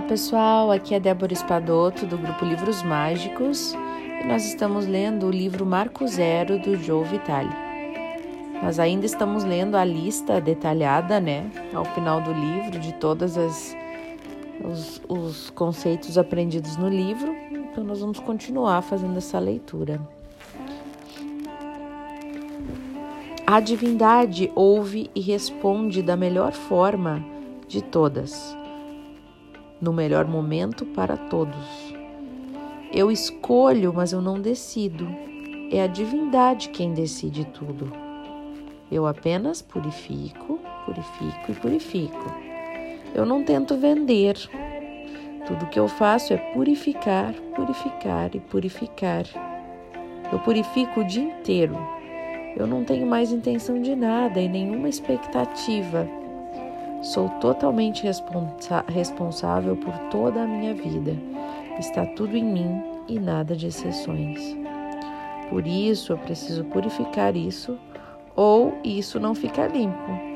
Olá 0.00 0.08
pessoal, 0.08 0.72
aqui 0.72 0.94
é 0.94 0.98
Débora 0.98 1.34
Espadoto 1.34 2.06
do 2.06 2.16
grupo 2.16 2.42
Livros 2.42 2.82
Mágicos 2.82 3.74
e 3.74 4.26
nós 4.26 4.46
estamos 4.46 4.86
lendo 4.86 5.26
o 5.26 5.30
livro 5.30 5.66
Marco 5.66 6.08
Zero 6.08 6.58
do 6.58 6.74
Joe 6.74 7.04
Vitale. 7.04 7.54
Nós 8.62 8.78
ainda 8.78 9.04
estamos 9.04 9.44
lendo 9.44 9.76
a 9.76 9.84
lista 9.84 10.40
detalhada, 10.40 11.20
né, 11.20 11.50
ao 11.74 11.84
final 11.84 12.22
do 12.22 12.32
livro 12.32 12.80
de 12.80 12.94
todas 12.94 13.36
as 13.36 13.76
os, 14.64 15.02
os 15.06 15.50
conceitos 15.50 16.16
aprendidos 16.16 16.78
no 16.78 16.88
livro. 16.88 17.36
Então 17.52 17.84
nós 17.84 18.00
vamos 18.00 18.18
continuar 18.20 18.80
fazendo 18.80 19.18
essa 19.18 19.38
leitura. 19.38 20.00
A 23.46 23.60
divindade 23.60 24.50
ouve 24.54 25.10
e 25.14 25.20
responde 25.20 26.02
da 26.02 26.16
melhor 26.16 26.52
forma 26.52 27.22
de 27.68 27.82
todas 27.82 28.58
no 29.80 29.92
melhor 29.92 30.26
momento 30.26 30.84
para 30.84 31.16
todos. 31.16 31.94
Eu 32.92 33.10
escolho, 33.10 33.92
mas 33.94 34.12
eu 34.12 34.20
não 34.20 34.40
decido. 34.40 35.08
É 35.70 35.82
a 35.82 35.86
divindade 35.86 36.68
quem 36.70 36.92
decide 36.92 37.44
tudo. 37.46 37.92
Eu 38.90 39.06
apenas 39.06 39.62
purifico, 39.62 40.58
purifico 40.84 41.50
e 41.50 41.54
purifico. 41.54 42.34
Eu 43.14 43.24
não 43.24 43.44
tento 43.44 43.76
vender. 43.76 44.36
Tudo 45.46 45.66
que 45.66 45.78
eu 45.78 45.88
faço 45.88 46.32
é 46.32 46.36
purificar, 46.36 47.32
purificar 47.54 48.34
e 48.34 48.40
purificar. 48.40 49.24
Eu 50.32 50.40
purifico 50.40 51.00
o 51.00 51.04
dia 51.04 51.22
inteiro. 51.22 51.76
Eu 52.56 52.66
não 52.66 52.84
tenho 52.84 53.06
mais 53.06 53.30
intenção 53.30 53.80
de 53.80 53.94
nada 53.94 54.40
e 54.40 54.48
nenhuma 54.48 54.88
expectativa 54.88 56.08
Sou 57.02 57.30
totalmente 57.40 58.02
responsa 58.02 58.84
responsável 58.86 59.74
por 59.74 59.96
toda 60.10 60.42
a 60.42 60.46
minha 60.46 60.74
vida. 60.74 61.16
Está 61.78 62.04
tudo 62.04 62.36
em 62.36 62.44
mim 62.44 62.82
e 63.08 63.18
nada 63.18 63.56
de 63.56 63.68
exceções. 63.68 64.54
Por 65.48 65.66
isso 65.66 66.12
eu 66.12 66.18
preciso 66.18 66.62
purificar 66.64 67.34
isso 67.34 67.78
ou 68.36 68.74
isso 68.84 69.18
não 69.18 69.34
fica 69.34 69.66
limpo. 69.66 70.30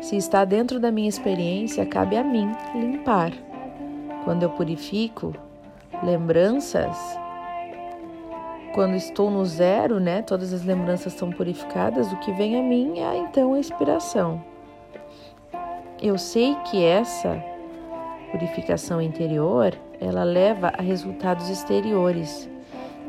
Se 0.00 0.16
está 0.16 0.44
dentro 0.44 0.78
da 0.78 0.92
minha 0.92 1.08
experiência, 1.08 1.84
cabe 1.84 2.16
a 2.16 2.22
mim 2.22 2.48
limpar. 2.74 3.32
Quando 4.24 4.44
eu 4.44 4.50
purifico 4.50 5.34
lembranças, 6.04 6.96
quando 8.74 8.94
estou 8.94 9.28
no 9.28 9.44
zero, 9.44 9.98
né, 9.98 10.22
todas 10.22 10.52
as 10.52 10.62
lembranças 10.64 11.14
são 11.14 11.30
purificadas, 11.30 12.12
o 12.12 12.16
que 12.20 12.32
vem 12.32 12.56
a 12.56 12.62
mim 12.62 13.00
é 13.00 13.16
então 13.16 13.54
a 13.54 13.58
inspiração. 13.58 14.47
Eu 16.00 16.16
sei 16.16 16.54
que 16.70 16.84
essa 16.84 17.42
purificação 18.30 19.02
interior, 19.02 19.74
ela 20.00 20.22
leva 20.22 20.68
a 20.68 20.80
resultados 20.80 21.50
exteriores. 21.50 22.48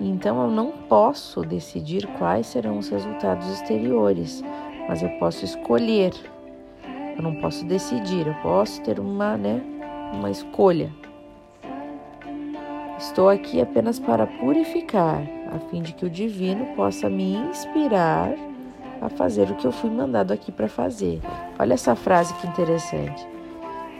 Então 0.02 0.42
eu 0.42 0.50
não 0.50 0.72
posso 0.72 1.42
decidir 1.42 2.08
quais 2.18 2.48
serão 2.48 2.80
os 2.80 2.90
resultados 2.90 3.48
exteriores, 3.48 4.42
mas 4.88 5.04
eu 5.04 5.10
posso 5.20 5.46
escolher. 5.46 6.14
Eu 7.16 7.22
não 7.22 7.36
posso 7.36 7.64
decidir, 7.66 8.26
eu 8.26 8.36
posso 8.42 8.82
ter 8.82 9.00
uma, 9.00 9.38
né, 9.38 9.62
uma 10.14 10.32
escolha. 10.32 10.92
Estou 12.98 13.30
aqui 13.30 13.62
apenas 13.62 14.00
para 14.00 14.26
purificar, 14.26 15.22
a 15.54 15.60
fim 15.70 15.84
de 15.84 15.94
que 15.94 16.06
o 16.06 16.10
divino 16.10 16.66
possa 16.76 17.08
me 17.08 17.36
inspirar 17.36 18.34
a 19.02 19.10
fazer 19.10 19.50
o 19.50 19.56
que 19.56 19.66
eu 19.66 19.72
fui 19.72 19.90
mandado 19.90 20.32
aqui 20.32 20.52
para 20.52 20.68
fazer. 20.68 21.22
Olha 21.58 21.74
essa 21.74 21.96
frase 21.96 22.34
que 22.36 22.48
interessante. 22.48 23.28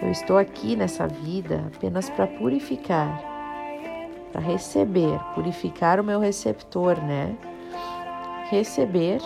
Eu 0.02 0.10
estou 0.12 0.38
aqui 0.38 0.76
nessa 0.76 1.08
vida 1.08 1.66
apenas 1.76 2.10
para 2.10 2.26
purificar, 2.26 3.22
para 4.32 4.42
receber, 4.42 5.20
purificar 5.36 6.00
o 6.00 6.04
meu 6.04 6.20
receptor, 6.20 6.98
né? 7.04 7.36
Receber. 8.50 9.20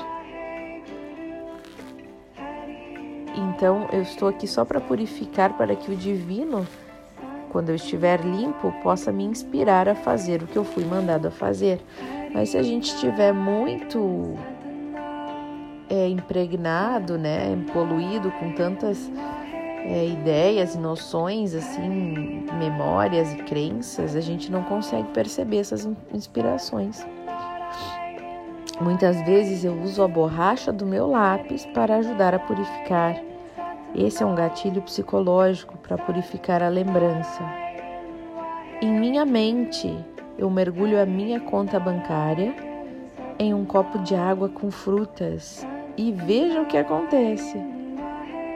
Então 3.36 3.88
eu 3.92 4.02
estou 4.02 4.30
aqui 4.30 4.48
só 4.48 4.66
para 4.66 4.82
purificar, 4.82 5.54
para 5.54 5.76
que 5.76 5.92
o 5.92 5.96
divino, 5.96 6.68
quando 7.50 7.70
eu 7.70 7.76
estiver 7.76 8.22
limpo, 8.22 8.72
possa 8.82 9.12
me 9.12 9.24
inspirar 9.24 9.88
a 9.88 9.94
fazer 9.94 10.42
o 10.42 10.48
que 10.48 10.58
eu 10.58 10.64
fui 10.64 10.86
mandado 10.86 11.28
a 11.28 11.32
fazer. 11.32 11.80
Mas 12.34 12.50
se 12.50 12.58
a 12.58 12.64
gente 12.64 12.94
estiver 12.96 13.32
muito 13.32 14.36
é, 15.90 16.08
impregnado, 16.08 17.18
né, 17.18 17.58
poluído 17.74 18.32
com 18.32 18.54
tantas 18.54 19.12
é, 19.86 20.08
ideias 20.08 20.76
e 20.76 20.78
noções, 20.78 21.54
assim, 21.54 22.46
memórias 22.58 23.34
e 23.34 23.38
crenças, 23.44 24.16
a 24.16 24.22
gente 24.22 24.52
não 24.52 24.64
consegue 24.64 25.10
perceber 25.10 25.58
essas 25.58 25.88
inspirações. 26.14 27.06
Muitas 28.82 29.22
vezes 29.22 29.64
eu 29.64 29.80
uso 29.82 30.02
a 30.02 30.08
borracha 30.08 30.72
do 30.72 30.86
meu 30.86 31.08
lápis 31.08 31.66
para 31.68 31.98
ajudar 31.98 32.34
a 32.34 32.40
purificar. 32.40 33.16
Esse 33.94 34.24
é 34.24 34.26
um 34.26 34.34
gatilho 34.34 34.82
psicológico 34.82 35.78
para 35.78 35.98
purificar 35.98 36.64
a 36.64 36.70
lembrança. 36.70 37.44
Em 38.82 38.92
minha 38.92 39.26
mente, 39.26 39.96
eu 40.38 40.50
mergulho 40.50 41.00
a 41.00 41.06
minha 41.06 41.40
conta 41.40 41.80
bancária 41.80 42.56
em 43.38 43.54
um 43.54 43.64
copo 43.64 44.00
de 44.00 44.16
água 44.16 44.50
com 44.50 44.72
frutas 44.72 45.66
e 45.98 46.12
veja 46.12 46.62
o 46.62 46.66
que 46.66 46.78
acontece. 46.78 47.58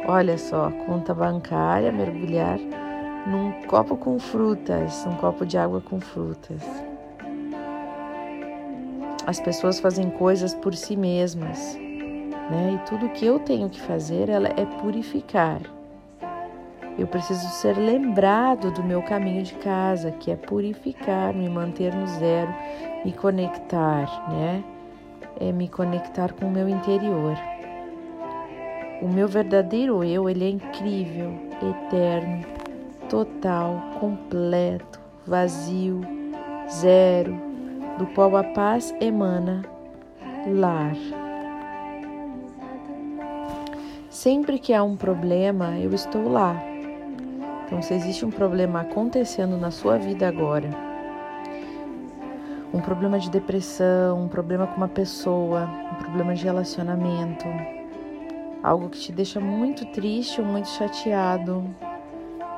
Olha 0.08 0.38
só, 0.38 0.72
conta 0.86 1.14
bancária, 1.14 1.92
mergulhar 1.92 2.58
num 3.28 3.52
copo 3.68 3.98
com 3.98 4.18
frutas, 4.18 5.06
um 5.06 5.16
copo 5.16 5.46
de 5.46 5.58
água 5.58 5.82
com 5.82 6.00
frutas. 6.00 6.62
As 9.26 9.40
pessoas 9.42 9.80
fazem 9.80 10.10
coisas 10.10 10.54
por 10.54 10.74
si 10.74 10.96
mesmas, 10.96 11.76
né? 12.50 12.80
E 12.80 12.90
tudo 12.90 13.10
que 13.10 13.26
eu 13.26 13.40
tenho 13.40 13.70
que 13.70 13.82
fazer 13.82 14.30
ela 14.30 14.48
é 14.56 14.66
purificar. 14.82 15.60
Eu 16.98 17.06
preciso 17.06 17.48
ser 17.50 17.78
lembrado 17.78 18.72
do 18.72 18.82
meu 18.82 19.04
caminho 19.04 19.44
de 19.44 19.54
casa, 19.56 20.12
que 20.12 20.32
é 20.32 20.36
purificar, 20.36 21.34
me 21.34 21.50
manter 21.50 21.94
no 21.94 22.08
zero, 22.08 22.52
me 23.06 23.12
conectar, 23.12 24.08
né? 24.32 24.64
É 25.40 25.52
me 25.52 25.68
conectar 25.68 26.34
com 26.34 26.48
o 26.48 26.52
meu 26.52 26.68
interior. 26.68 27.38
O 29.02 29.08
meu 29.08 29.28
verdadeiro 29.28 30.04
eu, 30.04 30.30
ele 30.30 30.46
é 30.46 30.50
incrível, 30.50 31.32
eterno, 31.62 32.46
total, 33.10 33.82
completo, 34.00 35.00
vazio, 35.26 36.02
zero, 36.70 37.36
do 37.98 38.08
qual 38.08 38.36
a 38.36 38.44
paz 38.44 38.94
emana, 39.00 39.64
lar. 40.48 40.96
Sempre 44.10 44.58
que 44.58 44.74
há 44.74 44.84
um 44.84 44.96
problema, 44.96 45.78
eu 45.78 45.94
estou 45.94 46.28
lá. 46.28 46.56
Então, 47.66 47.82
se 47.82 47.94
existe 47.94 48.26
um 48.26 48.32
problema 48.32 48.82
acontecendo 48.82 49.58
na 49.58 49.70
sua 49.70 49.98
vida 49.98 50.28
agora, 50.28 50.87
um 52.74 52.80
problema 52.80 53.20
de 53.20 53.30
depressão, 53.30 54.24
um 54.24 54.28
problema 54.28 54.68
com 54.68 54.78
uma 54.78 54.88
pessoa, 54.88 55.70
um 55.92 55.96
problema 55.96 56.34
de 56.34 56.44
relacionamento, 56.44 57.46
algo 58.62 58.90
que 58.90 59.00
te 59.00 59.12
deixa 59.12 59.40
muito 59.40 59.86
triste 59.88 60.42
ou 60.42 60.48
muito 60.48 60.68
chateado. 60.68 61.64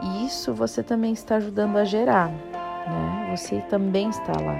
E 0.01 0.25
isso 0.25 0.53
você 0.53 0.81
também 0.81 1.13
está 1.13 1.35
ajudando 1.35 1.77
a 1.77 1.83
gerar, 1.83 2.29
né? 2.29 3.35
Você 3.35 3.61
também 3.69 4.09
está 4.09 4.33
lá. 4.41 4.57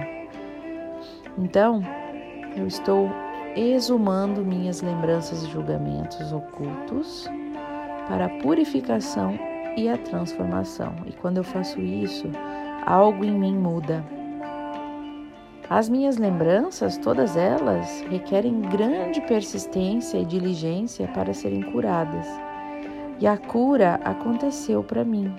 Então, 1.38 1.82
eu 2.56 2.68
estou 2.68 3.10
exumando 3.56 4.46
minhas 4.46 4.82
lembranças 4.82 5.44
e 5.44 5.50
julgamentos 5.50 6.32
ocultos 6.32 7.28
para 8.08 8.26
a 8.26 8.30
purificação 8.42 9.38
e 9.76 9.90
a 9.90 9.98
transformação. 9.98 10.94
E 11.06 11.14
quando 11.14 11.38
eu 11.38 11.44
faço 11.44 11.80
isso, 11.80 12.28
algo 12.86 13.24
em 13.24 13.32
mim 13.32 13.56
muda 13.56 14.04
as 15.70 15.88
minhas 15.88 16.18
lembranças, 16.18 16.98
todas 16.98 17.38
elas, 17.38 18.02
requerem 18.10 18.60
grande 18.60 19.22
persistência 19.22 20.18
e 20.18 20.26
diligência 20.26 21.08
para 21.10 21.32
serem 21.32 21.62
curadas. 21.62 22.26
E 23.20 23.28
a 23.28 23.38
cura 23.38 24.00
aconteceu 24.04 24.84
para 24.84 25.04
mim. 25.06 25.32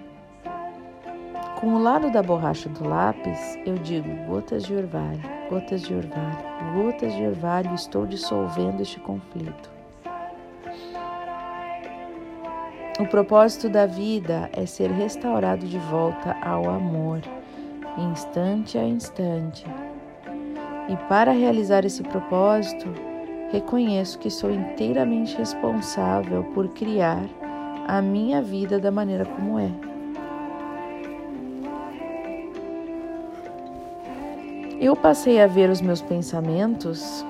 Com 1.58 1.74
o 1.74 1.82
lado 1.82 2.12
da 2.12 2.22
borracha 2.22 2.68
do 2.68 2.88
lápis, 2.88 3.58
eu 3.66 3.74
digo 3.74 4.08
gotas 4.26 4.62
de 4.62 4.74
orvalho, 4.74 5.20
gotas 5.50 5.82
de 5.82 5.94
orvalho, 5.94 6.38
gotas 6.74 7.12
de 7.12 7.26
orvalho, 7.26 7.74
estou 7.74 8.06
dissolvendo 8.06 8.80
este 8.80 9.00
conflito. 9.00 9.68
O 13.00 13.06
propósito 13.06 13.68
da 13.68 13.84
vida 13.84 14.48
é 14.52 14.64
ser 14.64 14.90
restaurado 14.90 15.66
de 15.66 15.78
volta 15.78 16.36
ao 16.40 16.68
amor, 16.68 17.20
instante 17.98 18.78
a 18.78 18.84
instante 18.84 19.64
e 20.90 20.96
para 21.08 21.30
realizar 21.30 21.84
esse 21.84 22.02
propósito, 22.02 22.92
reconheço 23.52 24.18
que 24.18 24.28
sou 24.28 24.50
inteiramente 24.50 25.36
responsável 25.36 26.42
por 26.52 26.66
criar 26.70 27.22
a 27.86 28.02
minha 28.02 28.42
vida 28.42 28.76
da 28.78 28.90
maneira 28.90 29.24
como 29.24 29.58
é. 29.60 29.70
Eu 34.80 34.96
passei 34.96 35.40
a 35.40 35.46
ver 35.46 35.70
os 35.70 35.80
meus 35.80 36.02
pensamentos 36.02 37.24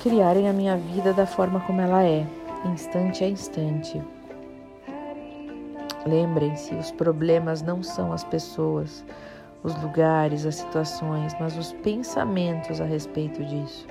criarem 0.00 0.48
a 0.48 0.52
minha 0.52 0.76
vida 0.76 1.12
da 1.12 1.26
forma 1.26 1.58
como 1.60 1.80
ela 1.80 2.04
é, 2.04 2.26
instante 2.66 3.24
a 3.24 3.28
instante. 3.28 4.00
Lembrem-se, 6.06 6.74
os 6.74 6.90
problemas 6.90 7.62
não 7.62 7.82
são 7.82 8.12
as 8.12 8.22
pessoas, 8.22 9.02
os 9.64 9.74
lugares, 9.82 10.44
as 10.44 10.56
situações, 10.56 11.34
mas 11.40 11.56
os 11.56 11.72
pensamentos 11.72 12.82
a 12.82 12.84
respeito 12.84 13.42
disso. 13.42 13.86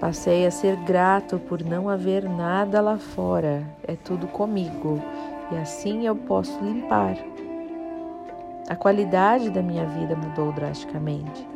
Passei 0.00 0.44
a 0.44 0.50
ser 0.50 0.76
grato 0.78 1.38
por 1.38 1.62
não 1.62 1.88
haver 1.88 2.28
nada 2.28 2.80
lá 2.80 2.98
fora, 2.98 3.64
é 3.86 3.94
tudo 3.94 4.26
comigo 4.26 5.00
e 5.52 5.56
assim 5.56 6.06
eu 6.06 6.16
posso 6.16 6.58
limpar. 6.60 7.16
A 8.68 8.74
qualidade 8.74 9.48
da 9.48 9.62
minha 9.62 9.86
vida 9.86 10.16
mudou 10.16 10.52
drasticamente. 10.52 11.46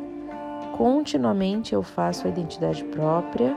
Continuamente 0.77 1.73
eu 1.73 1.83
faço 1.83 2.25
a 2.25 2.29
identidade 2.29 2.85
própria 2.85 3.53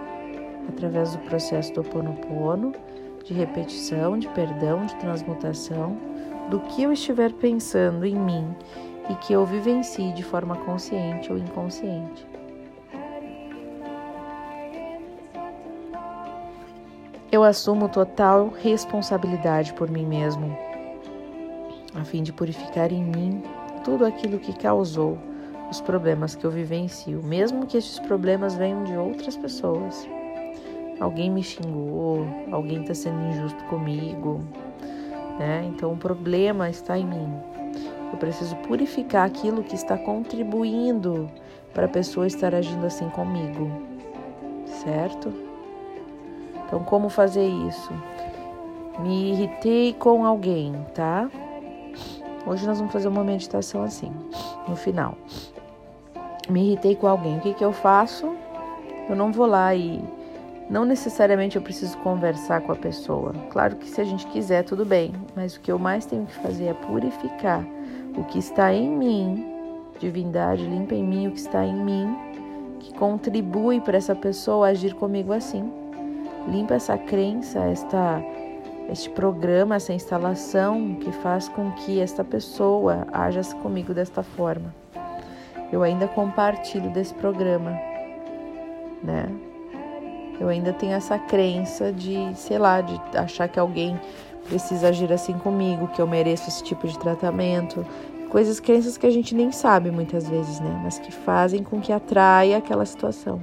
através 0.68 1.14
do 1.14 1.18
processo 1.20 1.72
do 1.72 1.84
Ponopono, 1.84 2.72
de 3.24 3.32
repetição, 3.32 4.18
de 4.18 4.26
perdão, 4.28 4.86
de 4.86 4.96
transmutação 4.96 5.96
do 6.48 6.58
que 6.60 6.82
eu 6.82 6.92
estiver 6.92 7.32
pensando 7.32 8.04
em 8.04 8.16
mim 8.16 8.56
e 9.10 9.14
que 9.16 9.32
eu 9.32 9.44
vivencie 9.44 10.12
de 10.12 10.22
forma 10.22 10.56
consciente 10.56 11.32
ou 11.32 11.38
inconsciente. 11.38 12.24
Eu 17.32 17.42
assumo 17.42 17.88
total 17.88 18.52
responsabilidade 18.62 19.72
por 19.74 19.90
mim 19.90 20.06
mesmo, 20.06 20.56
a 21.94 22.04
fim 22.04 22.22
de 22.22 22.32
purificar 22.32 22.92
em 22.92 23.04
mim 23.04 23.42
tudo 23.84 24.04
aquilo 24.04 24.38
que 24.38 24.52
causou 24.52 25.18
os 25.70 25.80
problemas 25.80 26.34
que 26.34 26.44
eu 26.44 26.50
vivencio, 26.50 27.22
mesmo 27.22 27.66
que 27.66 27.76
esses 27.76 27.98
problemas 28.00 28.54
venham 28.54 28.84
de 28.84 28.96
outras 28.96 29.36
pessoas. 29.36 30.08
Alguém 30.98 31.30
me 31.30 31.42
xingou, 31.42 32.26
alguém 32.50 32.82
está 32.82 32.94
sendo 32.94 33.22
injusto 33.28 33.64
comigo, 33.64 34.40
né? 35.38 35.64
Então 35.72 35.92
o 35.92 35.96
problema 35.96 36.68
está 36.68 36.98
em 36.98 37.06
mim. 37.06 37.49
Eu 38.12 38.18
preciso 38.18 38.56
purificar 38.56 39.26
aquilo 39.26 39.62
que 39.62 39.74
está 39.74 39.96
contribuindo 39.96 41.30
para 41.72 41.86
a 41.86 41.88
pessoa 41.88 42.26
estar 42.26 42.54
agindo 42.54 42.84
assim 42.84 43.08
comigo, 43.10 43.70
certo? 44.66 45.32
Então, 46.66 46.82
como 46.84 47.08
fazer 47.08 47.46
isso? 47.46 47.92
Me 48.98 49.30
irritei 49.30 49.92
com 49.92 50.24
alguém, 50.24 50.74
tá? 50.94 51.30
Hoje 52.46 52.66
nós 52.66 52.78
vamos 52.78 52.92
fazer 52.92 53.08
uma 53.08 53.22
meditação 53.22 53.82
assim, 53.82 54.12
no 54.66 54.74
final. 54.74 55.14
Me 56.48 56.66
irritei 56.66 56.96
com 56.96 57.06
alguém, 57.06 57.38
o 57.38 57.40
que, 57.40 57.54
que 57.54 57.64
eu 57.64 57.72
faço? 57.72 58.34
Eu 59.08 59.14
não 59.14 59.32
vou 59.32 59.46
lá 59.46 59.74
e 59.74 60.02
não 60.68 60.84
necessariamente 60.84 61.56
eu 61.56 61.62
preciso 61.62 61.98
conversar 61.98 62.60
com 62.60 62.72
a 62.72 62.76
pessoa. 62.76 63.32
Claro 63.50 63.76
que 63.76 63.88
se 63.88 64.00
a 64.00 64.04
gente 64.04 64.26
quiser, 64.28 64.62
tudo 64.64 64.84
bem, 64.84 65.12
mas 65.34 65.56
o 65.56 65.60
que 65.60 65.70
eu 65.70 65.78
mais 65.78 66.06
tenho 66.06 66.26
que 66.26 66.34
fazer 66.34 66.66
é 66.66 66.74
purificar 66.74 67.64
o 68.16 68.24
que 68.24 68.38
está 68.38 68.72
em 68.72 68.88
mim, 68.88 69.46
divindade, 69.98 70.64
limpa 70.64 70.94
em 70.94 71.04
mim 71.04 71.28
o 71.28 71.32
que 71.32 71.38
está 71.38 71.64
em 71.64 71.74
mim, 71.74 72.16
que 72.80 72.92
contribui 72.94 73.80
para 73.80 73.96
essa 73.96 74.14
pessoa 74.14 74.68
agir 74.68 74.94
comigo 74.94 75.32
assim. 75.32 75.72
Limpa 76.48 76.74
essa 76.74 76.96
crença, 76.96 77.60
esta 77.60 78.22
este 78.90 79.08
programa, 79.10 79.76
essa 79.76 79.92
instalação 79.92 80.96
que 80.96 81.12
faz 81.12 81.48
com 81.48 81.70
que 81.72 82.00
esta 82.00 82.24
pessoa 82.24 83.06
haja 83.12 83.40
comigo 83.62 83.94
desta 83.94 84.22
forma. 84.22 84.74
Eu 85.72 85.84
ainda 85.84 86.08
compartilho 86.08 86.90
desse 86.90 87.14
programa, 87.14 87.70
né? 89.02 89.28
Eu 90.40 90.48
ainda 90.48 90.72
tenho 90.72 90.94
essa 90.94 91.18
crença 91.18 91.92
de, 91.92 92.34
sei 92.34 92.58
lá, 92.58 92.80
de 92.80 93.00
achar 93.16 93.46
que 93.46 93.60
alguém 93.60 94.00
precisa 94.46 94.88
agir 94.88 95.12
assim 95.12 95.34
comigo, 95.34 95.88
que 95.88 96.00
eu 96.00 96.06
mereço 96.06 96.48
esse 96.48 96.62
tipo 96.62 96.86
de 96.86 96.98
tratamento. 96.98 97.84
Coisas, 98.28 98.60
crenças 98.60 98.96
que 98.96 99.06
a 99.06 99.10
gente 99.10 99.34
nem 99.34 99.50
sabe 99.50 99.90
muitas 99.90 100.28
vezes, 100.28 100.60
né? 100.60 100.80
Mas 100.82 100.98
que 100.98 101.12
fazem 101.12 101.62
com 101.62 101.80
que 101.80 101.92
atraia 101.92 102.58
aquela 102.58 102.84
situação. 102.84 103.40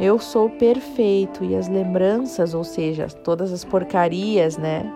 Eu 0.00 0.18
sou 0.20 0.48
perfeito 0.48 1.44
e 1.44 1.56
as 1.56 1.68
lembranças, 1.68 2.54
ou 2.54 2.62
seja, 2.62 3.08
todas 3.08 3.52
as 3.52 3.64
porcarias, 3.64 4.56
né, 4.56 4.88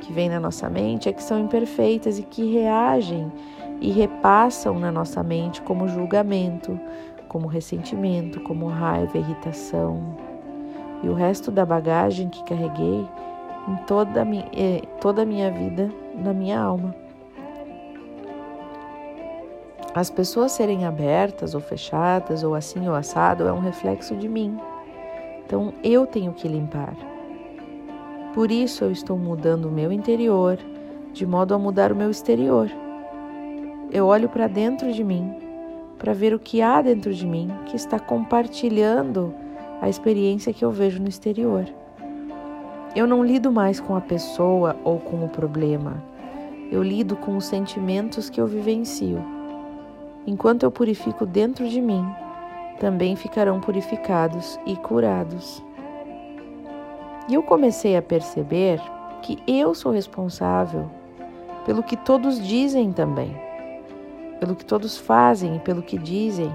que 0.00 0.12
vem 0.12 0.28
na 0.28 0.38
nossa 0.38 0.70
mente 0.70 1.08
é 1.08 1.12
que 1.12 1.22
são 1.22 1.40
imperfeitas 1.40 2.20
e 2.20 2.22
que 2.22 2.52
reagem 2.52 3.32
e 3.80 3.90
repassam 3.90 4.78
na 4.78 4.92
nossa 4.92 5.24
mente 5.24 5.60
como 5.62 5.88
julgamento, 5.88 6.78
como 7.26 7.48
ressentimento, 7.48 8.40
como 8.40 8.68
raiva, 8.68 9.18
irritação. 9.18 10.00
E 11.02 11.08
o 11.08 11.14
resto 11.14 11.50
da 11.50 11.66
bagagem 11.66 12.28
que 12.28 12.44
carreguei 12.44 13.06
em 13.68 13.76
toda 13.86 14.22
a 14.22 14.24
minha, 14.24 14.46
eh, 14.52 14.82
toda 15.00 15.22
a 15.22 15.24
minha 15.24 15.50
vida, 15.50 15.90
na 16.14 16.32
minha 16.32 16.60
alma. 16.60 16.94
As 19.94 20.10
pessoas 20.10 20.52
serem 20.52 20.84
abertas 20.84 21.54
ou 21.54 21.60
fechadas, 21.60 22.42
ou 22.42 22.54
assim 22.54 22.88
ou 22.88 22.94
assado, 22.94 23.46
é 23.46 23.52
um 23.52 23.60
reflexo 23.60 24.16
de 24.16 24.28
mim. 24.28 24.58
Então 25.46 25.72
eu 25.84 26.06
tenho 26.06 26.32
que 26.32 26.48
limpar. 26.48 26.96
Por 28.34 28.50
isso 28.50 28.82
eu 28.82 28.90
estou 28.90 29.16
mudando 29.16 29.66
o 29.66 29.70
meu 29.70 29.92
interior, 29.92 30.58
de 31.12 31.24
modo 31.24 31.54
a 31.54 31.58
mudar 31.58 31.92
o 31.92 31.96
meu 31.96 32.10
exterior. 32.10 32.68
Eu 33.92 34.06
olho 34.06 34.28
para 34.28 34.48
dentro 34.48 34.92
de 34.92 35.04
mim, 35.04 35.32
para 35.96 36.12
ver 36.12 36.34
o 36.34 36.40
que 36.40 36.60
há 36.60 36.82
dentro 36.82 37.14
de 37.14 37.24
mim 37.24 37.48
que 37.66 37.76
está 37.76 38.00
compartilhando 38.00 39.32
a 39.80 39.88
experiência 39.88 40.52
que 40.52 40.64
eu 40.64 40.72
vejo 40.72 41.00
no 41.00 41.08
exterior. 41.08 41.66
Eu 42.94 43.08
não 43.08 43.24
lido 43.24 43.50
mais 43.50 43.80
com 43.80 43.96
a 43.96 44.00
pessoa 44.00 44.76
ou 44.84 45.00
com 45.00 45.24
o 45.24 45.28
problema. 45.28 46.00
Eu 46.70 46.80
lido 46.80 47.16
com 47.16 47.36
os 47.36 47.44
sentimentos 47.44 48.30
que 48.30 48.40
eu 48.40 48.46
vivencio. 48.46 49.20
Enquanto 50.24 50.62
eu 50.62 50.70
purifico 50.70 51.26
dentro 51.26 51.68
de 51.68 51.80
mim, 51.80 52.06
também 52.78 53.16
ficarão 53.16 53.60
purificados 53.60 54.60
e 54.64 54.76
curados. 54.76 55.60
E 57.28 57.34
eu 57.34 57.42
comecei 57.42 57.96
a 57.96 58.02
perceber 58.02 58.80
que 59.22 59.38
eu 59.44 59.74
sou 59.74 59.90
responsável 59.90 60.88
pelo 61.66 61.82
que 61.82 61.96
todos 61.96 62.40
dizem 62.46 62.92
também, 62.92 63.34
pelo 64.38 64.54
que 64.54 64.64
todos 64.64 64.96
fazem 64.96 65.56
e 65.56 65.58
pelo 65.58 65.82
que 65.82 65.98
dizem, 65.98 66.52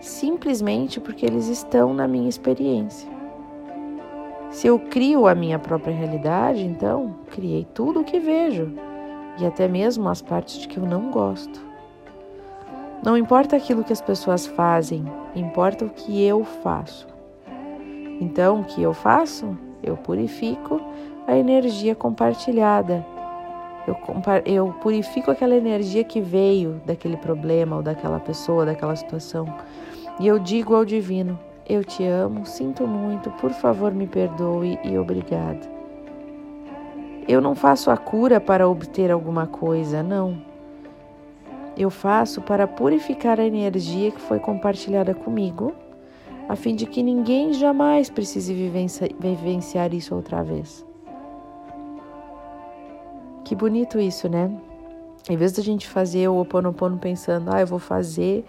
simplesmente 0.00 1.00
porque 1.00 1.26
eles 1.26 1.48
estão 1.48 1.92
na 1.92 2.06
minha 2.06 2.28
experiência. 2.28 3.21
Se 4.52 4.66
eu 4.66 4.78
crio 4.78 5.26
a 5.26 5.34
minha 5.34 5.58
própria 5.58 5.94
realidade, 5.94 6.62
então 6.62 7.16
criei 7.30 7.66
tudo 7.72 8.00
o 8.00 8.04
que 8.04 8.20
vejo 8.20 8.70
e 9.40 9.46
até 9.46 9.66
mesmo 9.66 10.06
as 10.10 10.20
partes 10.20 10.58
de 10.58 10.68
que 10.68 10.76
eu 10.76 10.84
não 10.84 11.10
gosto. 11.10 11.58
Não 13.02 13.16
importa 13.16 13.56
aquilo 13.56 13.82
que 13.82 13.94
as 13.94 14.02
pessoas 14.02 14.46
fazem, 14.46 15.04
importa 15.34 15.86
o 15.86 15.90
que 15.90 16.22
eu 16.22 16.44
faço. 16.44 17.08
Então, 18.20 18.60
o 18.60 18.64
que 18.64 18.82
eu 18.82 18.92
faço? 18.92 19.56
Eu 19.82 19.96
purifico 19.96 20.80
a 21.26 21.34
energia 21.34 21.94
compartilhada. 21.94 23.04
Eu, 23.88 23.96
eu 24.44 24.72
purifico 24.80 25.30
aquela 25.30 25.56
energia 25.56 26.04
que 26.04 26.20
veio 26.20 26.80
daquele 26.86 27.16
problema, 27.16 27.76
ou 27.76 27.82
daquela 27.82 28.20
pessoa, 28.20 28.66
daquela 28.66 28.94
situação. 28.94 29.46
E 30.20 30.26
eu 30.26 30.38
digo 30.38 30.76
ao 30.76 30.84
divino: 30.84 31.36
eu 31.68 31.84
te 31.84 32.04
amo, 32.04 32.44
sinto 32.44 32.86
muito, 32.86 33.30
por 33.32 33.52
favor 33.52 33.92
me 33.92 34.06
perdoe 34.06 34.78
e 34.82 34.98
obrigado. 34.98 35.70
Eu 37.28 37.40
não 37.40 37.54
faço 37.54 37.90
a 37.90 37.96
cura 37.96 38.40
para 38.40 38.68
obter 38.68 39.10
alguma 39.10 39.46
coisa, 39.46 40.02
não. 40.02 40.42
Eu 41.76 41.88
faço 41.88 42.42
para 42.42 42.66
purificar 42.66 43.38
a 43.38 43.46
energia 43.46 44.10
que 44.10 44.20
foi 44.20 44.40
compartilhada 44.40 45.14
comigo, 45.14 45.72
a 46.48 46.56
fim 46.56 46.74
de 46.74 46.84
que 46.84 47.02
ninguém 47.02 47.52
jamais 47.52 48.10
precise 48.10 48.52
vivenciar 48.52 49.94
isso 49.94 50.14
outra 50.14 50.42
vez. 50.42 50.84
Que 53.44 53.54
bonito 53.54 54.00
isso, 54.00 54.28
né? 54.28 54.50
Em 55.30 55.36
vez 55.36 55.52
da 55.52 55.62
gente 55.62 55.88
fazer 55.88 56.28
o 56.28 56.34
Ho 56.34 56.40
oponopono 56.40 56.98
pensando, 56.98 57.54
ah, 57.54 57.60
eu 57.60 57.66
vou 57.66 57.78
fazer 57.78 58.44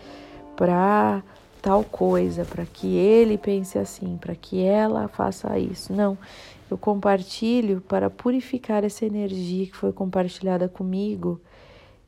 para 0.55 1.21
tal 1.63 1.81
coisa, 1.81 2.43
para 2.43 2.65
que 2.65 2.97
ele 2.97 3.37
pense 3.37 3.79
assim, 3.79 4.17
para 4.17 4.35
que 4.35 4.61
ela 4.61 5.07
faça 5.07 5.57
isso. 5.57 5.93
Não, 5.93 6.17
eu 6.69 6.77
compartilho 6.77 7.79
para 7.87 8.09
purificar 8.09 8.83
essa 8.83 9.05
energia 9.05 9.65
que 9.67 9.75
foi 9.75 9.93
compartilhada 9.93 10.67
comigo 10.67 11.39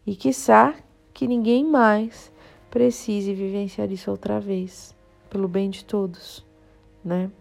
e 0.05 0.13
quiçá 0.13 0.75
que 1.13 1.25
ninguém 1.25 1.63
mais 1.63 2.29
precise 2.69 3.33
vivenciar 3.33 3.89
isso 3.89 4.11
outra 4.11 4.41
vez, 4.41 4.93
pelo 5.29 5.47
bem 5.47 5.69
de 5.69 5.85
todos, 5.85 6.45
né? 7.03 7.31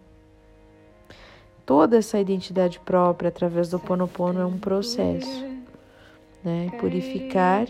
Toda 1.65 1.97
essa 1.97 2.17
identidade 2.17 2.79
própria 2.79 3.27
através 3.27 3.69
do 3.69 3.77
Ponopono 3.77 4.39
é 4.39 4.45
um 4.45 4.57
processo, 4.57 5.43
né? 6.41 6.71
Purificar 6.79 7.67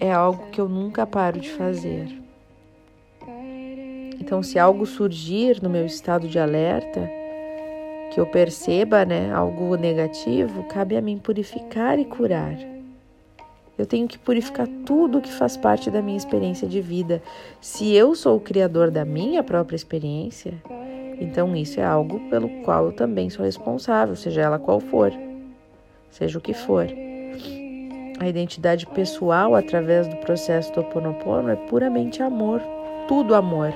é 0.00 0.12
algo 0.12 0.50
que 0.50 0.60
eu 0.60 0.68
nunca 0.68 1.06
paro 1.06 1.38
de 1.38 1.50
fazer. 1.52 2.19
Então, 4.20 4.42
se 4.42 4.58
algo 4.58 4.84
surgir 4.84 5.62
no 5.62 5.70
meu 5.70 5.86
estado 5.86 6.28
de 6.28 6.38
alerta, 6.38 7.10
que 8.12 8.20
eu 8.20 8.26
perceba, 8.26 9.04
né, 9.04 9.32
algo 9.32 9.76
negativo, 9.76 10.64
cabe 10.64 10.96
a 10.96 11.00
mim 11.00 11.16
purificar 11.16 11.98
e 11.98 12.04
curar. 12.04 12.54
Eu 13.78 13.86
tenho 13.86 14.06
que 14.06 14.18
purificar 14.18 14.68
tudo 14.84 15.22
que 15.22 15.32
faz 15.32 15.56
parte 15.56 15.90
da 15.90 16.02
minha 16.02 16.18
experiência 16.18 16.68
de 16.68 16.82
vida. 16.82 17.22
Se 17.62 17.94
eu 17.94 18.14
sou 18.14 18.36
o 18.36 18.40
criador 18.40 18.90
da 18.90 19.06
minha 19.06 19.42
própria 19.42 19.76
experiência, 19.76 20.52
então 21.18 21.56
isso 21.56 21.80
é 21.80 21.84
algo 21.84 22.20
pelo 22.28 22.48
qual 22.62 22.86
eu 22.86 22.92
também 22.92 23.30
sou 23.30 23.44
responsável, 23.44 24.14
seja 24.16 24.42
ela 24.42 24.58
qual 24.58 24.80
for, 24.80 25.10
seja 26.10 26.36
o 26.36 26.42
que 26.42 26.52
for. 26.52 26.88
A 28.18 28.28
identidade 28.28 28.86
pessoal 28.86 29.54
através 29.54 30.06
do 30.06 30.16
processo 30.16 30.70
do 30.74 30.80
Oponopono 30.80 31.48
é 31.48 31.56
puramente 31.56 32.22
amor, 32.22 32.60
tudo 33.08 33.34
amor. 33.34 33.72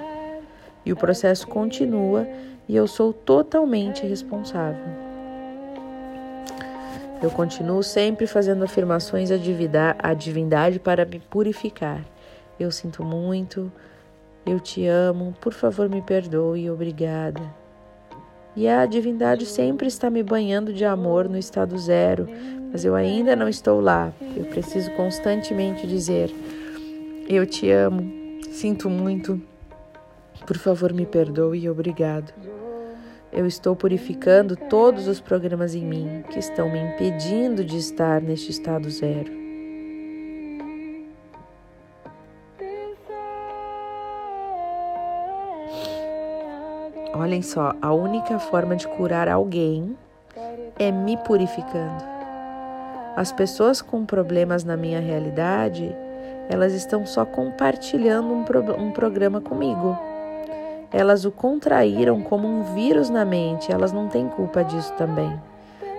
E 0.84 0.92
o 0.92 0.96
processo 0.96 1.46
continua 1.48 2.26
e 2.68 2.76
eu 2.76 2.86
sou 2.86 3.12
totalmente 3.12 4.06
responsável. 4.06 4.84
Eu 7.22 7.30
continuo 7.30 7.82
sempre 7.82 8.26
fazendo 8.26 8.64
afirmações 8.64 9.30
à 9.30 10.14
divindade 10.14 10.78
para 10.78 11.04
me 11.04 11.20
purificar. 11.20 12.04
Eu 12.60 12.70
sinto 12.70 13.02
muito, 13.02 13.72
eu 14.44 14.60
te 14.60 14.86
amo, 14.86 15.34
por 15.40 15.54
favor 15.54 15.88
me 15.88 16.02
perdoe, 16.02 16.70
obrigada. 16.70 17.40
E 18.54 18.68
a 18.68 18.84
divindade 18.86 19.46
sempre 19.46 19.88
está 19.88 20.10
me 20.10 20.22
banhando 20.22 20.72
de 20.72 20.84
amor 20.84 21.28
no 21.28 21.36
estado 21.36 21.76
zero, 21.78 22.28
mas 22.70 22.84
eu 22.84 22.94
ainda 22.94 23.34
não 23.34 23.48
estou 23.48 23.80
lá. 23.80 24.12
Eu 24.36 24.44
preciso 24.44 24.90
constantemente 24.92 25.86
dizer: 25.86 26.30
Eu 27.28 27.46
te 27.46 27.70
amo, 27.70 28.12
sinto 28.52 28.88
muito, 28.88 29.40
por 30.46 30.58
favor 30.58 30.92
me 30.92 31.06
perdoe 31.06 31.60
e 31.60 31.70
obrigado. 31.70 32.32
Eu 33.32 33.46
estou 33.46 33.74
purificando 33.74 34.54
todos 34.54 35.08
os 35.08 35.20
programas 35.20 35.74
em 35.74 35.84
mim 35.84 36.22
que 36.30 36.38
estão 36.38 36.70
me 36.70 36.78
impedindo 36.78 37.64
de 37.64 37.76
estar 37.76 38.20
neste 38.20 38.50
estado 38.50 38.88
zero. 38.90 39.32
Olhem 47.12 47.42
só, 47.42 47.74
a 47.80 47.92
única 47.92 48.38
forma 48.38 48.76
de 48.76 48.86
curar 48.86 49.28
alguém 49.28 49.96
é 50.78 50.92
me 50.92 51.16
purificando. 51.16 52.04
As 53.16 53.32
pessoas 53.32 53.80
com 53.80 54.04
problemas 54.04 54.64
na 54.64 54.76
minha 54.76 55.00
realidade, 55.00 55.94
elas 56.48 56.72
estão 56.72 57.06
só 57.06 57.24
compartilhando 57.24 58.32
um, 58.32 58.44
pro 58.44 58.60
um 58.80 58.90
programa 58.90 59.40
comigo 59.40 59.96
elas 60.94 61.24
o 61.24 61.32
contraíram 61.32 62.22
como 62.22 62.46
um 62.46 62.62
vírus 62.72 63.10
na 63.10 63.24
mente, 63.24 63.72
elas 63.72 63.92
não 63.92 64.06
têm 64.06 64.28
culpa 64.28 64.62
disso 64.62 64.92
também. 64.92 65.36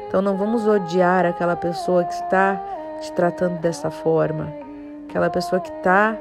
Então 0.08 0.22
não 0.22 0.38
vamos 0.38 0.66
odiar 0.66 1.26
aquela 1.26 1.58
pessoa 1.58 2.06
que 2.06 2.14
está 2.14 2.56
te 3.02 3.12
tratando 3.12 3.60
dessa 3.60 3.92
forma, 3.92 4.54
aquela 5.10 5.30
pessoa 5.30 5.60
que 5.60 5.70
está 5.70 6.18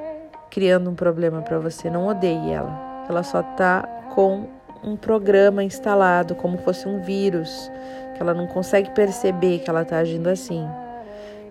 criando 0.51 0.91
um 0.91 0.95
problema 0.95 1.41
para 1.41 1.61
você, 1.61 1.89
não 1.89 2.09
odeie 2.09 2.51
ela. 2.51 3.05
Ela 3.09 3.23
só 3.23 3.43
está 3.43 3.83
com 4.13 4.49
um 4.83 4.97
programa 4.97 5.63
instalado, 5.63 6.35
como 6.35 6.59
fosse 6.59 6.89
um 6.89 7.01
vírus, 7.01 7.71
que 8.17 8.23
ela 8.23 8.35
não 8.35 8.49
consegue 8.49 8.91
perceber 8.91 9.61
que 9.61 9.71
ela 9.71 9.83
está 9.83 9.99
agindo 9.99 10.27
assim. 10.29 10.67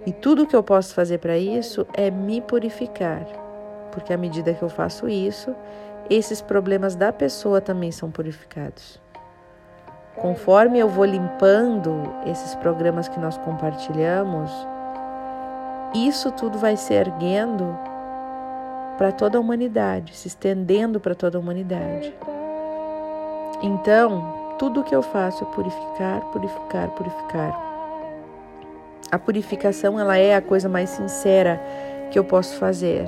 E 0.05 0.11
tudo 0.11 0.45
que 0.45 0.55
eu 0.55 0.61
posso 0.61 0.93
fazer 0.93 1.19
para 1.19 1.37
isso 1.37 1.87
é 1.93 2.11
me 2.11 2.41
purificar, 2.41 3.25
porque 3.93 4.11
à 4.11 4.17
medida 4.17 4.53
que 4.53 4.61
eu 4.61 4.69
faço 4.69 5.07
isso, 5.07 5.55
esses 6.09 6.41
problemas 6.41 6.95
da 6.95 7.11
pessoa 7.11 7.61
também 7.61 7.91
são 7.91 8.11
purificados. 8.11 9.01
Conforme 10.15 10.77
eu 10.77 10.87
vou 10.87 11.05
limpando 11.05 11.91
esses 12.25 12.53
programas 12.55 13.07
que 13.07 13.19
nós 13.19 13.37
compartilhamos, 13.39 14.51
isso 15.95 16.31
tudo 16.31 16.57
vai 16.57 16.77
se 16.77 16.93
erguendo 16.93 17.77
para 18.97 19.11
toda 19.11 19.37
a 19.37 19.41
humanidade, 19.41 20.15
se 20.15 20.27
estendendo 20.27 20.99
para 20.99 21.15
toda 21.15 21.37
a 21.37 21.41
humanidade. 21.41 22.13
Então, 23.61 24.55
tudo 24.59 24.81
o 24.81 24.83
que 24.83 24.95
eu 24.95 25.01
faço 25.01 25.43
é 25.43 25.47
purificar, 25.47 26.21
purificar, 26.31 26.89
purificar. 26.89 27.73
A 29.11 29.17
purificação 29.17 29.99
ela 29.99 30.17
é 30.17 30.35
a 30.35 30.41
coisa 30.41 30.69
mais 30.69 30.91
sincera 30.91 31.59
que 32.11 32.19
eu 32.19 32.23
posso 32.23 32.55
fazer. 32.57 33.07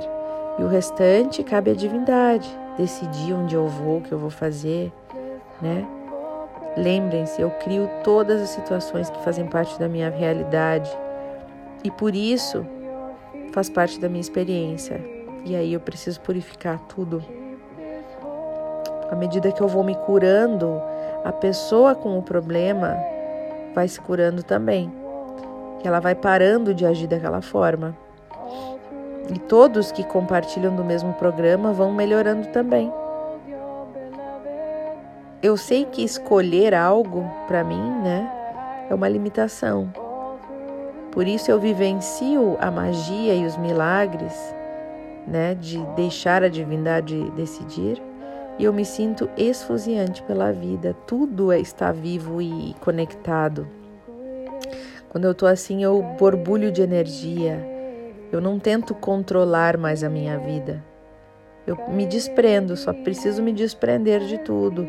E 0.58 0.62
o 0.62 0.68
restante 0.68 1.44
cabe 1.44 1.70
à 1.70 1.74
divindade 1.74 2.65
decidir 2.76 3.32
onde 3.32 3.54
eu 3.54 3.66
vou, 3.66 3.98
o 3.98 4.02
que 4.02 4.12
eu 4.12 4.18
vou 4.18 4.30
fazer, 4.30 4.92
né? 5.60 5.86
Lembrem-se, 6.76 7.40
eu 7.40 7.50
crio 7.50 7.88
todas 8.04 8.42
as 8.42 8.50
situações 8.50 9.08
que 9.08 9.22
fazem 9.24 9.46
parte 9.46 9.78
da 9.78 9.88
minha 9.88 10.10
realidade 10.10 10.90
e 11.82 11.90
por 11.90 12.14
isso 12.14 12.66
faz 13.52 13.70
parte 13.70 13.98
da 13.98 14.08
minha 14.08 14.20
experiência. 14.20 15.00
E 15.44 15.56
aí 15.56 15.72
eu 15.72 15.80
preciso 15.80 16.20
purificar 16.20 16.78
tudo. 16.88 17.24
À 19.10 19.14
medida 19.14 19.52
que 19.52 19.60
eu 19.62 19.68
vou 19.68 19.84
me 19.84 19.94
curando, 19.94 20.82
a 21.24 21.32
pessoa 21.32 21.94
com 21.94 22.18
o 22.18 22.22
problema 22.22 22.96
vai 23.74 23.88
se 23.88 24.00
curando 24.00 24.42
também. 24.42 24.92
Que 25.80 25.88
ela 25.88 26.00
vai 26.00 26.14
parando 26.14 26.74
de 26.74 26.84
agir 26.84 27.06
daquela 27.06 27.40
forma. 27.40 27.96
E 29.34 29.38
todos 29.40 29.90
que 29.90 30.04
compartilham 30.04 30.74
do 30.74 30.84
mesmo 30.84 31.12
programa 31.14 31.72
vão 31.72 31.92
melhorando 31.92 32.46
também. 32.48 32.92
Eu 35.42 35.56
sei 35.56 35.84
que 35.84 36.02
escolher 36.02 36.74
algo 36.74 37.28
para 37.46 37.62
mim, 37.64 37.90
né, 38.02 38.30
é 38.88 38.94
uma 38.94 39.08
limitação. 39.08 39.92
Por 41.10 41.26
isso 41.26 41.50
eu 41.50 41.58
vivencio 41.58 42.56
a 42.60 42.70
magia 42.70 43.34
e 43.34 43.44
os 43.44 43.56
milagres, 43.56 44.54
né, 45.26 45.54
de 45.54 45.78
deixar 45.96 46.42
a 46.42 46.48
divindade 46.48 47.30
decidir, 47.32 48.00
e 48.58 48.64
eu 48.64 48.72
me 48.72 48.84
sinto 48.84 49.28
esfuziante 49.36 50.22
pela 50.22 50.52
vida. 50.52 50.94
Tudo 51.06 51.52
é, 51.52 51.58
está 51.58 51.92
vivo 51.92 52.40
e 52.40 52.74
conectado. 52.80 53.66
Quando 55.10 55.24
eu 55.24 55.34
tô 55.34 55.46
assim, 55.46 55.82
eu 55.82 56.02
borbulho 56.18 56.70
de 56.70 56.80
energia 56.80 57.75
eu 58.32 58.40
não 58.40 58.58
tento 58.58 58.94
controlar 58.94 59.76
mais 59.76 60.02
a 60.02 60.08
minha 60.08 60.38
vida. 60.38 60.82
Eu 61.66 61.76
me 61.88 62.06
desprendo, 62.06 62.76
só 62.76 62.92
preciso 62.92 63.42
me 63.42 63.52
desprender 63.52 64.20
de 64.20 64.38
tudo. 64.38 64.88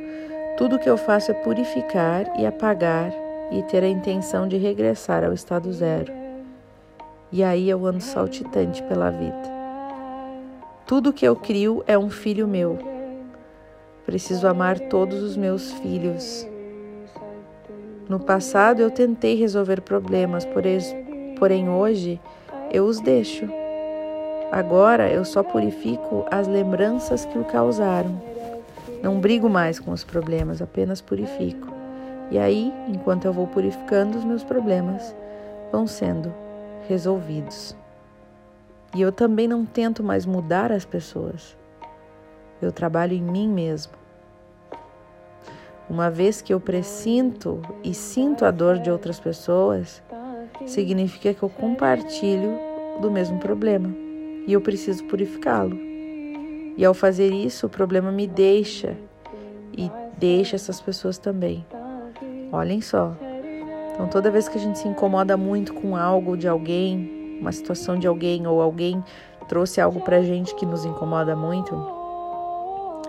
Tudo 0.58 0.80
que 0.80 0.90
eu 0.90 0.98
faço 0.98 1.32
é 1.32 1.34
purificar 1.34 2.40
e 2.40 2.46
apagar 2.46 3.12
e 3.52 3.64
ter 3.64 3.84
a 3.84 3.88
intenção 3.88 4.48
de 4.48 4.58
regressar 4.58 5.24
ao 5.24 5.34
estado 5.34 5.72
zero. 5.72 6.12
E 7.32 7.44
aí 7.44 7.70
eu 7.70 7.86
ando 7.86 8.02
saltitante 8.02 8.82
pela 8.84 9.10
vida. 9.10 9.58
Tudo 10.86 11.14
que 11.14 11.28
eu 11.28 11.36
crio 11.36 11.84
é 11.86 11.98
um 11.98 12.10
filho 12.10 12.48
meu. 12.48 12.80
Preciso 14.06 14.48
amar 14.48 14.80
todos 14.80 15.22
os 15.22 15.36
meus 15.36 15.72
filhos. 15.74 16.48
No 18.08 18.20
passado 18.20 18.82
eu 18.82 18.90
tentei 18.90 19.36
resolver 19.36 19.82
problemas, 19.82 20.48
porém 21.38 21.70
hoje 21.70 22.22
eu 22.72 22.86
os 22.86 23.00
deixo. 23.00 23.48
Agora 24.52 25.10
eu 25.12 25.26
só 25.26 25.44
purifico 25.44 26.26
as 26.32 26.48
lembranças 26.48 27.26
que 27.26 27.38
o 27.38 27.46
causaram. 27.46 28.22
Não 29.02 29.20
brigo 29.20 29.50
mais 29.50 29.80
com 29.80 29.92
os 29.92 30.04
problemas, 30.04 30.62
apenas 30.62 31.02
purifico. 31.02 31.68
E 32.32 32.38
aí, 32.38 32.74
enquanto 32.88 33.26
eu 33.26 33.34
vou 33.34 33.48
purificando, 33.48 34.18
os 34.18 34.24
meus 34.24 34.44
problemas 34.44 35.16
vão 35.72 35.88
sendo 35.88 36.34
resolvidos. 36.88 37.76
E 38.96 39.02
eu 39.02 39.12
também 39.12 39.48
não 39.48 39.66
tento 39.66 40.04
mais 40.04 40.26
mudar 40.26 40.72
as 40.72 40.86
pessoas. 40.86 41.58
Eu 42.62 42.72
trabalho 42.72 43.14
em 43.14 43.22
mim 43.22 43.48
mesmo. 43.48 43.94
Uma 45.90 46.10
vez 46.10 46.42
que 46.42 46.54
eu 46.54 46.60
presinto 46.60 47.62
e 47.84 47.94
sinto 47.94 48.44
a 48.44 48.52
dor 48.52 48.78
de 48.78 48.92
outras 48.92 49.20
pessoas, 49.20 50.02
significa 50.66 51.34
que 51.34 51.44
eu 51.44 51.50
compartilho 51.50 52.58
do 53.02 53.12
mesmo 53.12 53.38
problema 53.40 53.94
e 54.48 54.54
eu 54.54 54.62
preciso 54.62 55.04
purificá-lo. 55.06 55.78
E 56.78 56.86
ao 56.86 56.94
fazer 56.94 57.34
isso, 57.34 57.66
o 57.66 57.70
problema 57.70 58.12
me 58.12 58.28
deixa 58.28 58.96
e 59.76 59.92
deixa 60.18 60.56
essas 60.56 60.80
pessoas 60.80 61.18
também. 61.18 61.66
Olhem 62.52 62.82
só. 62.82 63.16
Então, 63.94 64.08
toda 64.08 64.30
vez 64.30 64.48
que 64.48 64.58
a 64.58 64.62
gente 64.62 64.78
se 64.78 64.88
incomoda 64.88 65.36
muito 65.36 65.74
com 65.74 65.96
algo 65.96 66.38
de 66.38 66.48
alguém, 66.48 67.38
uma 67.42 67.52
situação 67.52 67.98
de 67.98 68.08
alguém 68.08 68.46
ou 68.46 68.62
alguém 68.62 69.04
trouxe 69.48 69.82
algo 69.82 70.02
pra 70.02 70.22
gente 70.22 70.54
que 70.56 70.66
nos 70.66 70.86
incomoda 70.86 71.36
muito, 71.36 71.74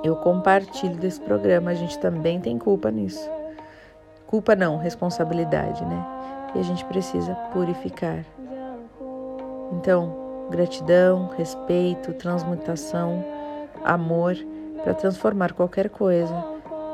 eu 0.03 0.17
compartilho 0.17 0.97
desse 0.97 1.21
programa. 1.21 1.71
A 1.71 1.75
gente 1.75 1.99
também 1.99 2.41
tem 2.41 2.59
culpa 2.59 2.91
nisso. 2.91 3.29
Culpa 4.27 4.57
não, 4.57 4.79
responsabilidade, 4.79 5.85
né? 5.85 6.07
E 6.55 6.59
a 6.59 6.63
gente 6.63 6.85
precisa 6.85 7.35
purificar. 7.53 8.25
Então, 9.73 10.49
gratidão, 10.51 11.29
respeito, 11.37 12.13
transmutação, 12.15 13.25
amor 13.85 14.37
para 14.83 14.95
transformar 14.95 15.53
qualquer 15.53 15.91
coisa 15.91 16.35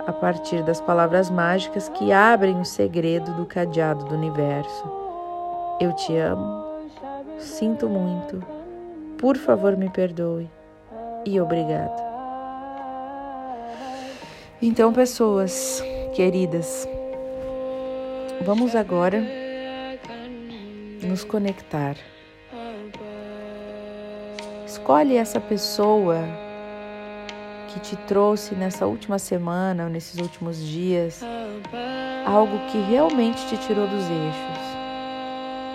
a 0.07 0.13
partir 0.13 0.63
das 0.63 0.81
palavras 0.81 1.31
mágicas 1.31 1.89
que 1.89 2.13
abrem 2.13 2.61
o 2.61 2.65
segredo 2.65 3.33
do 3.35 3.47
cadeado 3.47 4.05
do 4.05 4.15
universo. 4.15 4.85
Eu 5.81 5.93
te 5.93 6.17
amo, 6.17 6.65
sinto 7.39 7.89
muito, 7.89 8.43
por 9.19 9.37
favor 9.37 9.77
me 9.77 9.89
perdoe 9.89 10.51
e 11.25 11.41
obrigado. 11.41 12.03
Então, 14.61 14.93
pessoas 14.93 15.83
queridas, 16.15 16.89
vamos 18.45 18.75
agora 18.75 19.44
nos 21.07 21.25
conectar. 21.25 21.97
Escolhe 24.67 25.17
essa 25.17 25.41
pessoa 25.41 26.19
que 27.69 27.81
te 27.81 27.97
trouxe 27.97 28.55
nessa 28.55 28.87
última 28.87 29.19
semana 29.19 29.85
ou 29.85 29.91
nesses 29.91 30.21
últimos 30.21 30.59
dias 30.59 31.23
algo 32.27 32.59
que 32.71 32.79
realmente 32.79 33.47
te 33.47 33.57
tirou 33.59 33.87
dos 33.87 34.05
eixos, 34.05 34.59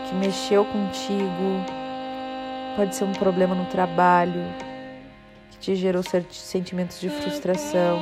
que 0.08 0.16
mexeu 0.16 0.66
contigo. 0.66 1.64
Pode 2.76 2.96
ser 2.96 3.04
um 3.04 3.12
problema 3.14 3.54
no 3.54 3.66
trabalho, 3.66 4.44
que 5.52 5.58
te 5.60 5.76
gerou 5.76 6.02
sentimentos 6.32 7.00
de 7.00 7.10
frustração, 7.10 8.00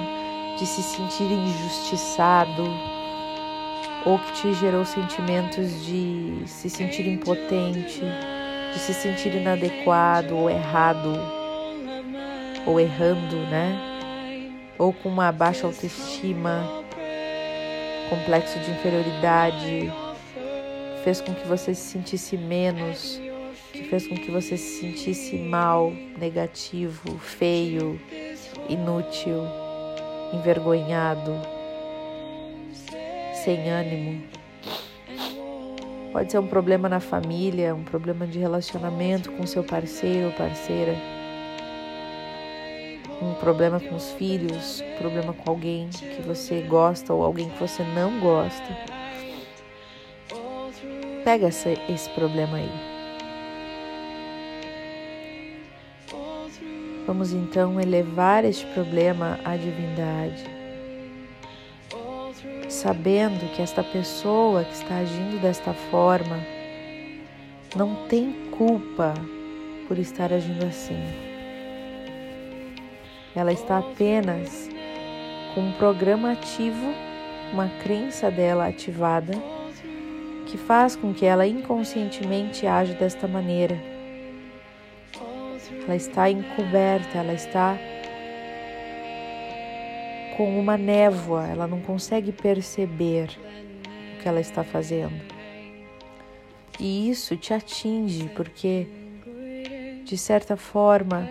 de 0.58 0.66
se 0.66 0.82
sentir 0.82 1.26
injustiçado, 1.26 2.64
ou 4.06 4.20
que 4.20 4.32
te 4.34 4.54
gerou 4.54 4.86
sentimentos 4.86 5.86
de 5.86 6.44
se 6.46 6.70
sentir 6.70 7.08
impotente, 7.08 8.02
de 8.74 8.80
se 8.80 8.94
sentir 8.94 9.36
inadequado 9.36 10.36
ou 10.36 10.50
errado, 10.50 11.14
ou 12.66 12.80
errando, 12.80 13.38
né? 13.50 14.54
Ou 14.78 14.94
com 14.94 15.10
uma 15.10 15.32
baixa 15.32 15.66
autoestima, 15.66 16.64
complexo 18.10 18.60
de 18.60 18.72
inferioridade, 18.72 19.92
fez 21.04 21.22
com 21.22 21.34
que 21.34 21.48
você 21.48 21.74
se 21.74 21.92
sentisse 21.92 22.38
menos, 22.38 23.20
que 23.72 23.84
fez 23.84 24.08
com 24.08 24.16
que 24.16 24.30
você 24.30 24.58
se 24.58 24.82
sentisse 24.82 25.38
mal, 25.38 25.92
negativo, 26.18 27.18
feio, 27.20 28.00
inútil, 28.70 29.44
envergonhado, 30.34 31.57
sem 33.48 33.70
ânimo. 33.70 34.22
Pode 36.12 36.30
ser 36.30 36.38
um 36.38 36.48
problema 36.48 36.90
na 36.90 37.00
família, 37.00 37.74
um 37.74 37.82
problema 37.82 38.28
de 38.28 38.38
relacionamento 38.38 39.32
com 39.32 39.48
seu 39.48 39.64
parceiro 39.64 40.28
ou 40.28 40.34
parceira, 40.34 40.94
um 43.22 43.34
problema 43.36 43.80
com 43.80 43.96
os 43.96 44.12
filhos, 44.12 44.82
um 44.82 44.98
problema 44.98 45.32
com 45.32 45.50
alguém 45.50 45.88
que 45.88 46.22
você 46.24 46.60
gosta 46.64 47.14
ou 47.14 47.24
alguém 47.24 47.50
que 47.50 47.58
você 47.58 47.84
não 47.84 48.20
gosta. 48.20 48.68
Pega 51.24 51.48
essa, 51.48 51.70
esse 51.90 52.10
problema 52.10 52.58
aí. 52.58 52.72
Vamos 57.06 57.32
então 57.32 57.80
elevar 57.80 58.44
este 58.44 58.66
problema 58.74 59.40
à 59.46 59.56
divindade 59.56 60.57
sabendo 62.78 63.52
que 63.54 63.62
esta 63.62 63.84
pessoa 63.84 64.64
que 64.64 64.74
está 64.74 64.98
agindo 64.98 65.42
desta 65.42 65.74
forma 65.74 66.40
não 67.76 68.08
tem 68.08 68.32
culpa 68.52 69.16
por 69.88 69.98
estar 69.98 70.32
agindo 70.32 70.64
assim. 70.64 71.02
Ela 73.36 73.52
está 73.52 73.80
apenas 73.80 74.70
com 75.54 75.62
um 75.62 75.72
programa 75.74 76.34
ativo, 76.34 76.94
uma 77.52 77.68
crença 77.84 78.30
dela 78.30 78.68
ativada, 78.68 79.34
que 80.46 80.58
faz 80.58 80.96
com 80.96 81.14
que 81.14 81.26
ela 81.26 81.48
inconscientemente 81.48 82.68
age 82.68 82.94
desta 82.94 83.28
maneira. 83.28 83.78
Ela 85.84 85.96
está 85.96 86.30
encoberta, 86.30 87.18
ela 87.18 87.34
está 87.34 87.76
com 90.38 90.58
uma 90.60 90.78
névoa, 90.78 91.48
ela 91.48 91.68
não 91.68 91.82
consegue 91.82 92.32
perceber 92.32 93.30
o 94.14 94.22
que 94.22 94.30
ela 94.30 94.40
está 94.40 94.64
fazendo. 94.64 95.20
E 96.80 97.10
isso 97.10 97.36
te 97.36 97.56
atinge 97.56 98.30
porque, 98.36 98.88
de 100.06 100.16
certa 100.16 100.56
forma, 100.56 101.28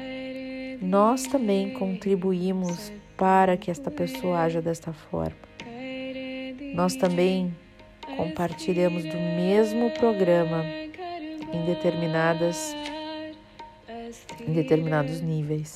nós 0.82 1.22
também 1.22 1.72
contribuímos 1.72 2.92
para 3.16 3.56
que 3.56 3.70
esta 3.70 3.92
pessoa 3.92 4.40
haja 4.40 4.60
desta 4.60 4.92
forma. 4.92 5.46
Nós 6.74 6.96
também 6.96 7.54
compartilhamos 8.16 9.04
do 9.04 9.16
mesmo 9.16 9.90
programa 9.92 10.64
em 11.52 11.64
determinadas 11.64 12.74
em 14.46 14.52
determinados 14.52 15.20
níveis. 15.20 15.74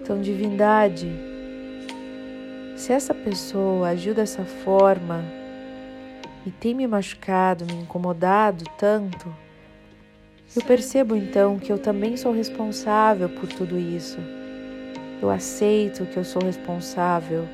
Então, 0.00 0.20
divindade, 0.20 1.08
se 2.76 2.92
essa 2.92 3.14
pessoa 3.14 3.88
agiu 3.88 4.14
dessa 4.14 4.44
forma 4.44 5.24
e 6.46 6.50
tem 6.50 6.74
me 6.74 6.86
machucado, 6.86 7.64
me 7.66 7.82
incomodado 7.82 8.64
tanto, 8.78 9.34
eu 10.56 10.62
percebo 10.62 11.14
então 11.14 11.58
que 11.58 11.70
eu 11.70 11.78
também 11.78 12.16
sou 12.16 12.32
responsável 12.32 13.28
por 13.28 13.48
tudo 13.48 13.78
isso. 13.78 14.18
Eu 15.20 15.28
aceito 15.28 16.06
que 16.06 16.16
eu 16.16 16.24
sou 16.24 16.42
responsável. 16.42 17.46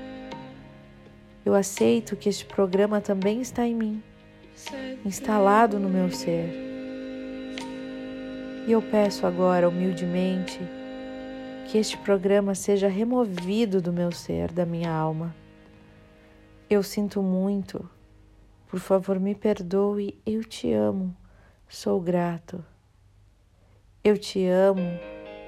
Eu 1.44 1.54
aceito 1.54 2.16
que 2.16 2.28
este 2.28 2.44
programa 2.44 3.00
também 3.00 3.40
está 3.40 3.66
em 3.66 3.74
mim, 3.74 4.02
instalado 5.04 5.78
no 5.78 5.88
meu 5.88 6.11
ser. 6.11 6.48
E 8.66 8.72
eu 8.72 8.80
peço 8.80 9.26
agora, 9.26 9.68
humildemente, 9.68 10.61
que 11.66 11.79
este 11.79 11.96
programa 11.98 12.55
seja 12.55 12.88
removido 12.88 13.81
do 13.81 13.92
meu 13.92 14.12
ser, 14.12 14.53
da 14.53 14.64
minha 14.64 14.90
alma. 14.90 15.35
Eu 16.68 16.83
sinto 16.83 17.22
muito. 17.22 17.88
Por 18.68 18.81
favor, 18.81 19.18
me 19.18 19.35
perdoe. 19.35 20.18
Eu 20.27 20.44
te 20.44 20.72
amo. 20.72 21.14
Sou 21.68 22.00
grato. 22.00 22.64
Eu 24.03 24.18
te 24.18 24.46
amo. 24.46 24.98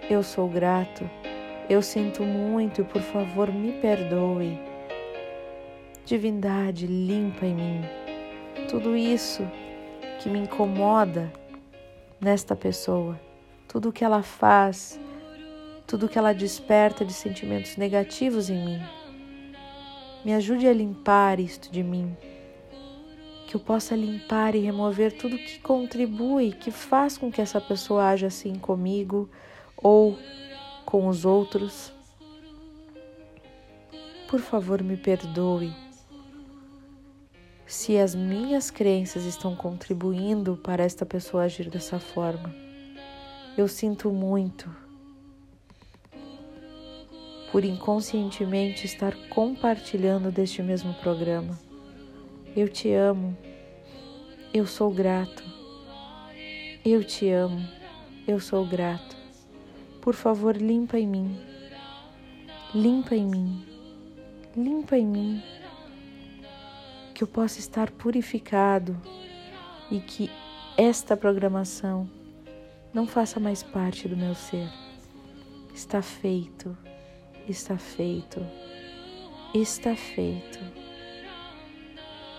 Eu 0.08 0.22
sou 0.22 0.48
grato. 0.48 1.08
Eu 1.68 1.82
sinto 1.82 2.22
muito. 2.22 2.84
Por 2.84 3.02
favor, 3.02 3.52
me 3.52 3.72
perdoe. 3.80 4.58
Divindade, 6.04 6.86
limpa 6.86 7.46
em 7.46 7.54
mim 7.54 8.06
tudo 8.66 8.96
isso 8.96 9.48
que 10.20 10.28
me 10.28 10.40
incomoda 10.40 11.32
nesta 12.20 12.56
pessoa, 12.56 13.18
tudo 13.68 13.92
que 13.92 14.04
ela 14.04 14.22
faz 14.22 14.98
tudo 15.86 16.08
que 16.08 16.18
ela 16.18 16.32
desperta 16.32 17.04
de 17.04 17.12
sentimentos 17.12 17.76
negativos 17.76 18.50
em 18.50 18.64
mim. 18.64 18.82
Me 20.24 20.34
ajude 20.34 20.66
a 20.66 20.72
limpar 20.72 21.38
isto 21.38 21.70
de 21.70 21.82
mim. 21.82 22.16
Que 23.46 23.54
eu 23.54 23.60
possa 23.60 23.94
limpar 23.94 24.56
e 24.56 24.58
remover 24.58 25.16
tudo 25.16 25.38
que 25.38 25.60
contribui, 25.60 26.50
que 26.50 26.72
faz 26.72 27.16
com 27.16 27.30
que 27.30 27.40
essa 27.40 27.60
pessoa 27.60 28.08
haja 28.08 28.26
assim 28.26 28.56
comigo 28.56 29.30
ou 29.76 30.18
com 30.84 31.06
os 31.06 31.24
outros. 31.24 31.92
Por 34.28 34.40
favor, 34.40 34.82
me 34.82 34.96
perdoe 34.96 35.72
se 37.64 37.96
as 37.98 38.14
minhas 38.14 38.70
crenças 38.70 39.24
estão 39.24 39.54
contribuindo 39.54 40.56
para 40.56 40.84
esta 40.84 41.06
pessoa 41.06 41.44
agir 41.44 41.68
dessa 41.70 42.00
forma. 42.00 42.52
Eu 43.56 43.68
sinto 43.68 44.10
muito 44.10 44.85
por 47.50 47.64
inconscientemente 47.64 48.86
estar 48.86 49.14
compartilhando 49.28 50.30
deste 50.30 50.62
mesmo 50.62 50.94
programa. 50.94 51.58
Eu 52.56 52.68
te 52.68 52.92
amo, 52.92 53.36
eu 54.52 54.66
sou 54.66 54.90
grato. 54.90 55.44
Eu 56.84 57.02
te 57.02 57.28
amo, 57.28 57.66
eu 58.26 58.40
sou 58.40 58.64
grato. 58.64 59.16
Por 60.00 60.14
favor, 60.14 60.56
limpa 60.56 60.98
em 60.98 61.06
mim, 61.06 61.40
limpa 62.74 63.14
em 63.14 63.26
mim, 63.26 63.66
limpa 64.56 64.96
em 64.96 65.04
mim, 65.04 65.42
que 67.12 67.24
eu 67.24 67.26
possa 67.26 67.58
estar 67.58 67.90
purificado 67.90 68.96
e 69.90 69.98
que 69.98 70.30
esta 70.76 71.16
programação 71.16 72.08
não 72.94 73.06
faça 73.06 73.40
mais 73.40 73.62
parte 73.62 74.06
do 74.06 74.16
meu 74.16 74.34
ser. 74.34 74.68
Está 75.74 76.00
feito 76.00 76.76
está 77.48 77.78
feito, 77.78 78.44
está 79.54 79.94
feito. 79.94 80.58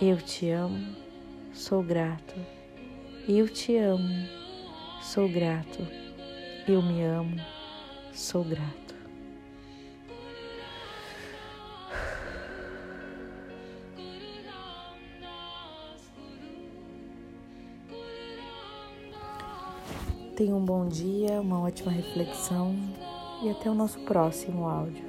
Eu 0.00 0.18
te 0.18 0.50
amo, 0.50 0.94
sou 1.52 1.82
grato. 1.82 2.34
Eu 3.26 3.48
te 3.48 3.76
amo, 3.76 4.28
sou 5.02 5.28
grato. 5.28 5.86
Eu 6.66 6.82
me 6.82 7.02
amo, 7.02 7.36
sou 8.12 8.44
grato. 8.44 8.94
Tenha 20.36 20.54
um 20.54 20.64
bom 20.64 20.86
dia, 20.86 21.40
uma 21.40 21.60
ótima 21.62 21.90
reflexão 21.90 22.76
e 23.42 23.50
até 23.50 23.70
o 23.70 23.74
nosso 23.74 23.98
próximo 24.00 24.68
áudio. 24.68 25.07